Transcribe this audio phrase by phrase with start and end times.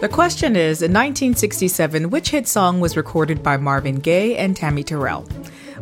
[0.00, 4.82] The question is In 1967, which hit song was recorded by Marvin Gaye and Tammy
[4.82, 5.28] Terrell?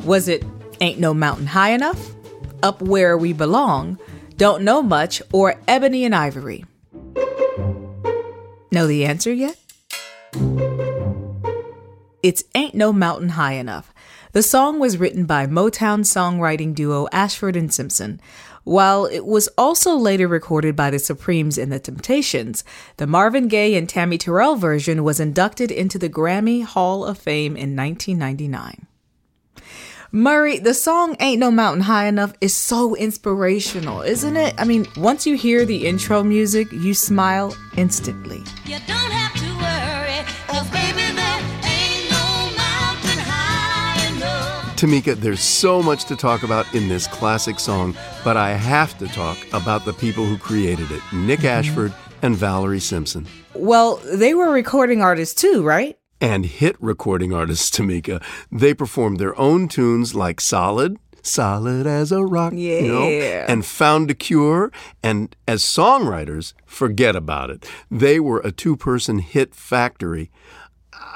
[0.05, 0.45] Was it
[0.81, 2.15] Ain't No Mountain High Enough,
[2.63, 3.97] Up Where We Belong,
[4.37, 6.65] Don't Know Much, or Ebony and Ivory?
[8.73, 9.57] Know the answer yet?
[12.23, 13.95] It's Ain't No Mountain High Enough.
[14.33, 18.21] The song was written by Motown songwriting duo Ashford and Simpson.
[18.65, 22.65] While it was also later recorded by the Supremes and the Temptations,
[22.99, 27.57] the Marvin Gaye and Tammy Terrell version was inducted into the Grammy Hall of Fame
[27.57, 28.87] in 1999.
[30.13, 34.55] Murray, the song Ain't No Mountain High Enough is so inspirational, isn't it?
[34.59, 38.43] I mean, once you hear the intro music, you smile instantly.
[38.67, 38.79] You
[44.79, 49.09] Tamika, there's so much to talk about in this classic song, but I have to
[49.09, 51.49] talk about the people who created it Nick mm-hmm.
[51.49, 51.93] Ashford
[52.23, 53.27] and Valerie Simpson.
[53.55, 55.99] Well, they were recording artists too, right?
[56.21, 58.23] And hit recording artists, Tamika.
[58.53, 63.47] They performed their own tunes like Solid, Solid as a Rock, you know, Yeah.
[63.49, 64.71] and Found a Cure.
[65.03, 67.69] And as songwriters, forget about it.
[67.91, 70.31] They were a two person hit factory.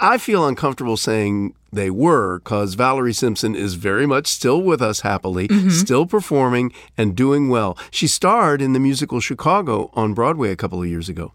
[0.00, 5.00] I feel uncomfortable saying they were because Valerie Simpson is very much still with us
[5.00, 7.78] happily, still performing and doing well.
[7.90, 11.32] She starred in the musical Chicago on Broadway a couple of years ago.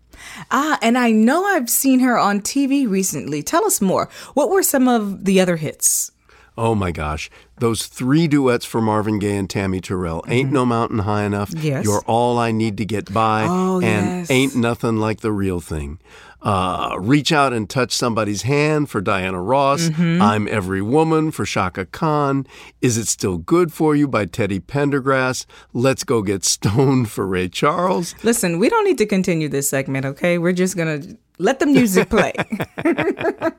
[0.52, 3.42] Ah, and I know I've seen her on TV recently.
[3.44, 4.10] Tell us more.
[4.34, 6.12] What were some of the other hits?
[6.60, 11.00] Oh my gosh, those three duets for Marvin Gaye and Tammy Terrell Ain't No Mountain
[11.00, 11.86] High Enough, Yes.
[11.86, 14.32] You're All I Need to Get By, Oh, and yes.
[14.32, 16.00] Ain't Nothing Like the Real Thing.
[16.42, 20.22] Uh, Reach Out and Touch Somebody's Hand for Diana Ross, Mm-hmm.
[20.22, 22.46] I'm Every Woman for Chaka Khan,
[22.82, 27.50] Is It Still Good for You by Teddy Pendergrass, Let's Go Get Stoned for Ray
[27.50, 28.14] Charles.
[28.24, 30.38] Listen, we don't need to continue this segment, okay?
[30.38, 32.34] We're just going to let the music play.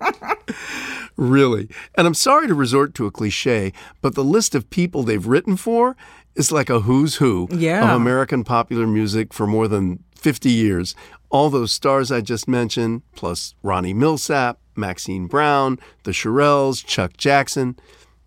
[1.17, 1.69] Really.
[1.97, 5.57] And I'm sorry to resort to a cliche, but the list of people they've written
[5.57, 5.97] for
[6.37, 7.91] is like a who's who Yeah.
[7.91, 10.95] of American popular music for more than 50 years.
[11.31, 17.77] All those stars I just mentioned, plus Ronnie Milsap, Maxine Brown, the Shirelles, Chuck Jackson.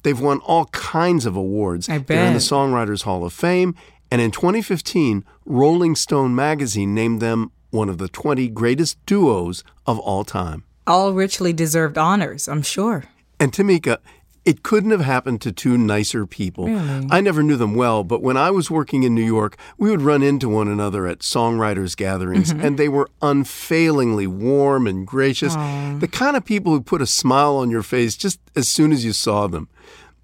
[0.04, 1.90] They've won all kinds of awards.
[1.90, 2.40] I They're in the.
[2.40, 3.76] Songwriters Hall of Fame.
[4.12, 9.98] And in 2015, Rolling Stone magazine named them one of the 20 greatest duos of
[10.00, 10.64] all time.
[10.86, 13.06] All richly deserved honors, I'm sure.
[13.40, 13.98] And Tamika,
[14.44, 16.68] it couldn't have happened to two nicer people.
[17.12, 20.02] I never knew them well, but when I was working in New York, we would
[20.02, 22.66] run into one another at songwriters gatherings, mm-hmm.
[22.66, 25.54] and they were unfailingly warm and gracious.
[25.56, 29.06] The kind of people who put a smile on your face just as soon as
[29.06, 29.70] you saw them.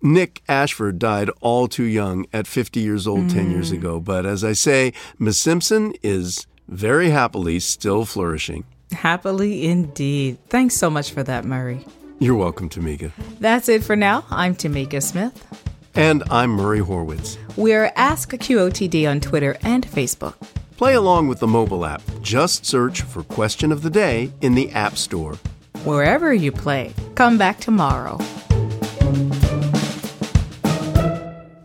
[0.02, 3.78] Nick Ashford died all too young at 50 years old 10 years mm.
[3.78, 8.64] ago, but as I say, Miss Simpson is very happily still flourishing.
[8.92, 10.38] Happily indeed.
[10.50, 11.86] Thanks so much for that, Murray.
[12.20, 13.12] You're welcome, Tamika.
[13.40, 14.26] That's it for now.
[14.32, 15.46] I'm Tamika Smith.
[15.94, 17.38] And I'm Murray Horwitz.
[17.56, 20.34] We're Ask QOTD on Twitter and Facebook.
[20.78, 22.02] Play along with the mobile app.
[22.22, 25.36] Just search for Question of the Day in the App Store.
[25.84, 28.18] Wherever you play, come back tomorrow.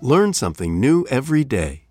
[0.03, 1.82] Learn something new every day.